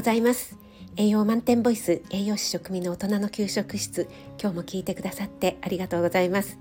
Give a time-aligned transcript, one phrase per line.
[0.00, 0.56] ございます。
[0.96, 4.08] 栄養満点ボイス栄養士食味の大人の給食室
[4.40, 6.58] 今日も聞いてくださってありがとうございます。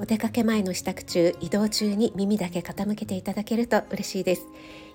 [0.00, 4.48] お出かけ前の支度中移動中に耳だけ傾けていただけると嬉しいです。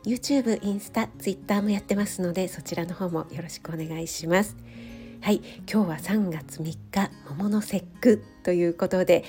[0.04, 4.58] YouTube、インスタ、Twitter もやってますのでそちらの方もよろしくお願いします。
[5.22, 5.38] はい
[5.72, 9.24] 今日は3月3日桃の節句ということで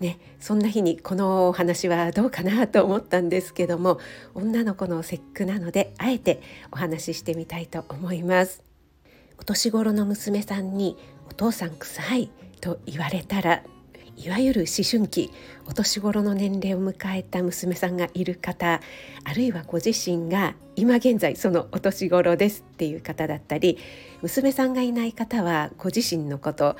[0.00, 4.00] ね、そんな日にこのお話はどうかなと思ったんですけども
[4.34, 8.62] 女の子の節句なのであえてお話ししてみたいと思います。
[9.38, 10.96] お年頃の娘さんに
[11.28, 12.30] お父さん臭い
[12.60, 13.62] と言われたら
[14.16, 15.30] いわゆる思春期
[15.66, 18.80] お年頃の年齢を迎えた娘さんがいる方
[19.24, 23.78] あるいはご自身が今現在そのお年頃ですっていう方だったり
[24.22, 26.76] 娘さんがいない方はご自身のこと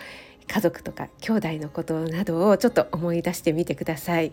[0.46, 4.32] 家族とか兄弟のことなどをちょっと思い出してみてください。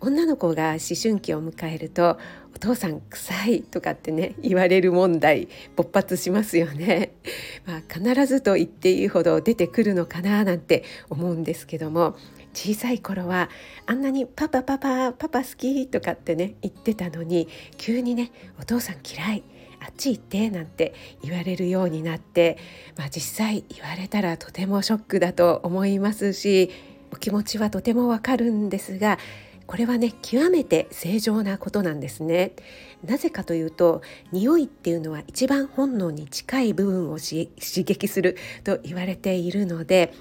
[0.00, 2.18] 女の子が思春期を迎えると
[2.54, 7.14] お父さん臭いとかってね言われる問題勃発しますよね、
[7.64, 12.16] まあ、必ずと言っていいほど出てくるのかななんて思うんですけども
[12.52, 13.50] 小さい頃は
[13.86, 18.30] あんなにパパパパパパ好きとかってね言ってたのに急にね
[18.60, 19.42] お父さん嫌い
[19.84, 22.56] あっち行ってなんて言われるようになって、
[22.96, 26.70] まあ、実際言われたらとてもショックだと思いますし
[27.12, 29.18] お気持ちはとてもわかるんですが
[29.66, 32.52] これはね極めて正常なことなんですね。
[33.04, 40.14] なぜかというと匂いっていうのは一番本能に近い部分を刺激すると言われているので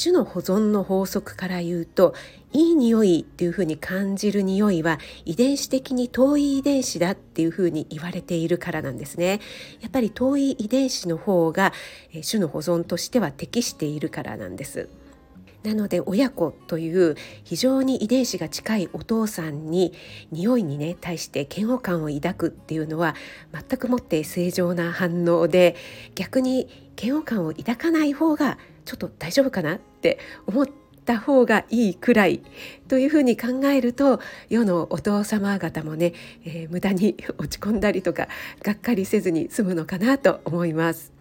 [0.00, 2.14] 種の保存の法則から言うと
[2.52, 9.40] いい匂いっていうふうに感じる匂いは遺伝子的に遠い遺伝子だっていうふうに言われているからなんですね。
[9.80, 11.72] やっぱり遠い遺伝子の方が
[12.28, 14.88] 種の保存としては適しているからなんです。
[15.66, 19.92] なので親子という非常に遺伝子が近いお父さんに
[20.30, 23.16] 匂いにね対して嫌悪感を抱くっていうのは
[23.52, 25.74] 全くもって正常な反応で
[26.14, 26.68] 逆に
[27.00, 30.68] 嫌悪感を抱かない方がちょっと大丈夫かなって思っ
[31.04, 32.42] た方がいいくらい
[32.86, 36.12] というふうに考えると世のお父様方もね、
[36.44, 38.28] えー、無駄に落ち込んだりとか
[38.62, 41.15] がっかりせずに済むのかなと思います。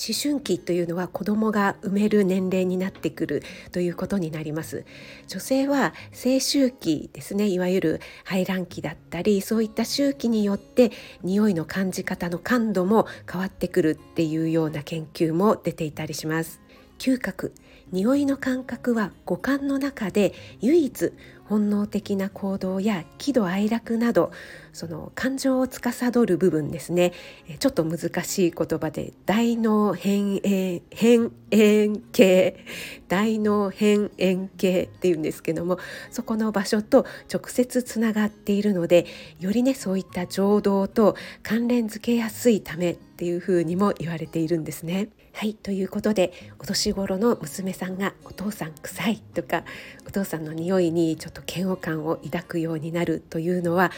[0.00, 4.86] 思春期というのは子供が産める年齢になってくるということになります。
[5.28, 10.90] 女性は性周期ですねいわゆる排卵期だったりそういった周期によって
[11.22, 16.62] 匂いの感じ方の感度も変わってくるっていうような研究も出ていたりします。
[16.98, 17.52] 嗅覚。
[17.92, 21.12] 匂いの感覚は五感の中で唯一
[21.50, 24.30] 本能的な行動や喜怒哀楽など
[24.72, 27.12] その感情を司る部分ですね
[27.58, 32.64] ちょっと難しい言葉で大脳変縁変縁系
[33.08, 35.80] 大脳変縁系っていうんですけども
[36.12, 39.06] そこの場所と直接つながっているので
[39.40, 45.08] よりねそういった情動と関連づけやすいためっていうふうにも言われているんですね。
[45.32, 49.64] はいということでお年頃の娘さんが「お父さん臭い」とか
[50.06, 53.90] お父さんの匂いにちょっとと嫌悪感を抱くようになるというのは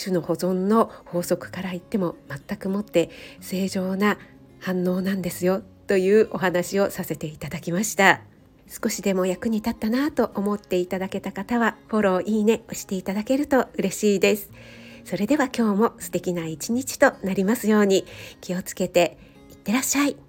[0.00, 3.10] 種の保存の法則から言っても全くもって
[3.40, 4.18] 正常な
[4.60, 8.20] 反応なんですよというお話をさせていただきました。
[8.68, 14.50] 少しでも役に立ったなと思っていただけた方はフォローいいね押していただけると嬉しいです。
[15.04, 18.04] それでは今日も素敵な一日となりますように。
[18.42, 19.16] 気をつけて
[19.50, 20.27] いってらっしゃい。